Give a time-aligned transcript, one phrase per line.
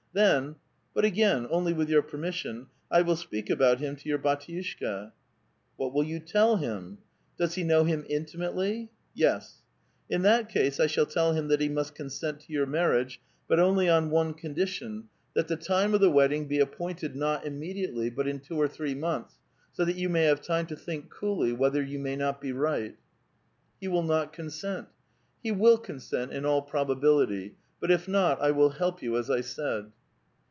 [0.13, 0.57] Then—
[0.93, 5.13] but again, only with your permission— I will speak about him to your bdtiushka."
[5.79, 6.97] ''What will you tell him?""
[7.39, 8.91] Does he know him intimately?"
[9.25, 9.61] "Yes.""
[10.09, 13.57] In that case, I shall tell him that he must consent to your marriage, but
[13.57, 16.59] only on one condition, that the time of A VITAL QUESTION, 405 the wedding be
[16.59, 19.35] appointed not immediately, but in two or three months,
[19.71, 22.95] so that you may have time to think coolly, whether you may not bo right."'•
[23.79, 24.89] He will not consent.""
[25.41, 27.55] He will consent in all probability.
[27.79, 29.89] But if not, I will help you, as I said."